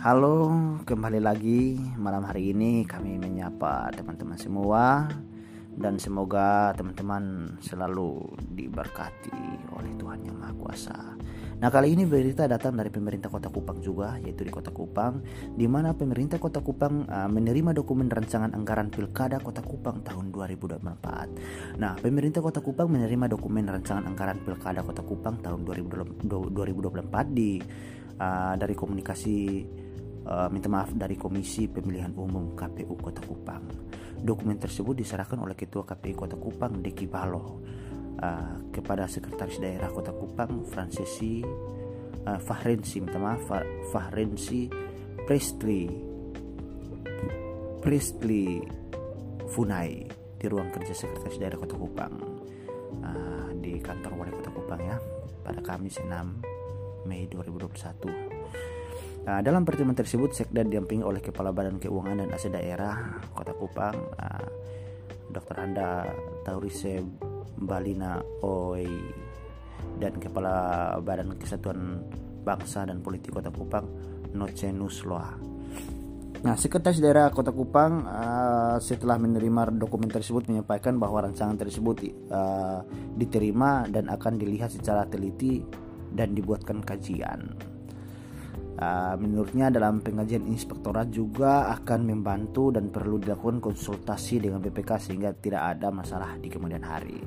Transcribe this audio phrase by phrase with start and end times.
[0.00, 0.48] Halo,
[0.88, 5.04] kembali lagi malam hari ini kami menyapa teman-teman semua
[5.76, 10.96] dan semoga teman-teman selalu diberkati oleh Tuhan Yang Maha Kuasa.
[11.60, 15.20] Nah kali ini berita datang dari pemerintah Kota Kupang juga yaitu di Kota Kupang
[15.52, 21.76] di mana pemerintah Kota Kupang uh, menerima dokumen rancangan anggaran Pilkada Kota Kupang tahun 2024.
[21.76, 26.24] Nah pemerintah Kota Kupang menerima dokumen rancangan anggaran Pilkada Kota Kupang tahun 2024
[27.36, 27.60] di
[28.16, 29.36] uh, dari komunikasi
[30.30, 33.66] uh, minta maaf dari Komisi Pemilihan Umum KPU Kota Kupang.
[34.20, 37.42] Dokumen tersebut diserahkan oleh Ketua KPU Kota Kupang Deki Balo
[38.22, 43.42] uh, kepada Sekretaris Daerah Kota Kupang Fransesi uh, Fahrensi minta maaf
[43.90, 44.70] Fahrensi
[45.26, 45.82] Prestli
[47.80, 48.44] Prestli
[49.50, 50.06] Funai
[50.40, 52.14] di ruang kerja Sekretaris Daerah Kota Kupang.
[53.00, 54.96] Uh, di kantor Wali Kota Kupang ya.
[55.40, 58.29] Pada Kamis 6 Mei 2021
[59.30, 63.94] Nah, dalam pertemuan tersebut Sekda didampingi oleh Kepala Badan Keuangan dan Aset Daerah Kota Kupang,
[63.94, 64.46] uh,
[65.30, 65.54] Dr.
[65.54, 66.02] Anda
[66.42, 66.98] Taurise
[67.54, 68.90] Balina Oi
[70.02, 72.02] dan Kepala Badan Kesatuan
[72.42, 73.86] Bangsa dan Politik Kota Kupang
[74.34, 75.38] Nocenus Loa.
[76.42, 82.02] Nah, Sekretaris Daerah Kota Kupang uh, setelah menerima dokumen tersebut menyampaikan bahwa rancangan tersebut
[82.34, 82.82] uh,
[83.14, 85.62] diterima dan akan dilihat secara teliti
[86.10, 87.78] dan dibuatkan kajian.
[88.80, 95.36] Uh, menurutnya dalam pengajian inspektorat juga akan membantu dan perlu dilakukan konsultasi dengan BPK sehingga
[95.36, 97.20] tidak ada masalah di kemudian hari.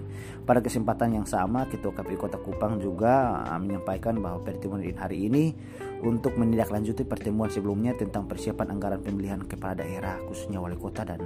[0.50, 5.54] Pada kesempatan yang sama, Ketua KPU Kota Kupang juga uh, menyampaikan bahwa pertemuan hari ini
[6.02, 11.22] untuk menindaklanjuti pertemuan sebelumnya tentang persiapan anggaran pemilihan kepala daerah khususnya wali kota dan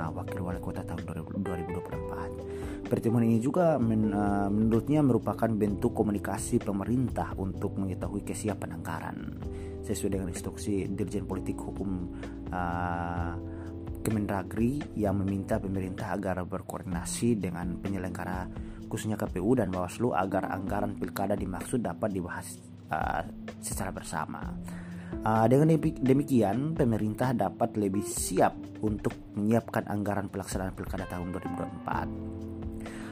[0.00, 1.04] uh, wakil wali kota tahun
[1.44, 2.88] 2024.
[2.88, 4.16] Pertemuan ini juga men,
[4.48, 9.36] menurutnya merupakan bentuk komunikasi pemerintah untuk mengetahui kesiapan anggaran
[9.84, 12.12] sesuai dengan instruksi Dirjen Politik Hukum
[12.52, 13.32] uh,
[14.04, 18.48] Kemendagri yang meminta pemerintah agar berkoordinasi dengan penyelenggara
[18.88, 22.56] khususnya KPU dan Bawaslu agar anggaran pilkada dimaksud dapat dibahas
[22.88, 23.20] uh,
[23.60, 24.40] secara bersama.
[25.24, 32.47] Uh, dengan demikian, pemerintah dapat lebih siap untuk menyiapkan anggaran pelaksanaan pilkada tahun 2024.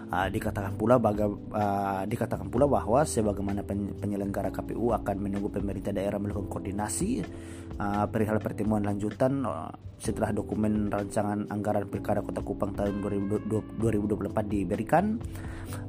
[0.06, 3.66] Uh, dikatakan pula baga, uh, dikatakan pula bahwa sebagaimana
[3.98, 7.26] penyelenggara KPU akan menunggu pemerintah daerah melakukan koordinasi
[7.74, 9.66] uh, perihal pertemuan lanjutan uh,
[9.98, 13.82] setelah dokumen rancangan anggaran Pilkada Kota Kupang tahun 2024
[14.46, 15.18] diberikan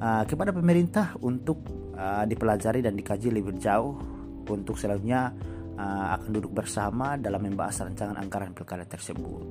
[0.01, 1.61] uh, kepada pemerintah untuk
[1.93, 4.01] uh, dipelajari dan dikaji lebih jauh
[4.47, 5.29] untuk selanjutnya
[5.77, 9.43] uh, akan duduk bersama dalam membahas rancangan anggaran pilkada tersebut.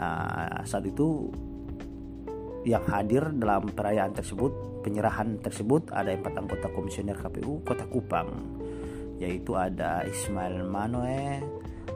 [0.00, 1.28] Uh, saat itu
[2.64, 8.60] yang hadir dalam perayaan tersebut penyerahan tersebut ada empat anggota komisioner KPU Kota Kupang
[9.20, 11.44] yaitu ada Ismail Manoe,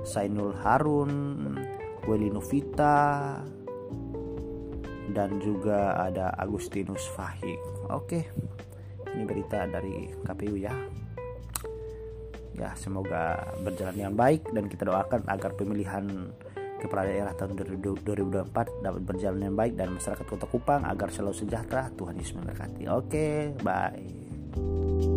[0.04, 1.56] Sainul Harun,
[2.04, 3.40] Weli Novita
[5.08, 7.56] dan juga ada Agustinus Fahik.
[7.88, 8.28] Oke,
[9.16, 10.74] ini berita dari KPU ya.
[12.54, 16.30] Ya, semoga berjalan yang baik dan kita doakan agar pemilihan
[16.84, 21.88] kepala daerah tahun 2024 dapat berjalan dengan baik dan masyarakat Kota Kupang agar selalu sejahtera.
[21.96, 22.84] Tuhan Yesus memberkati.
[22.92, 25.13] Oke, bye.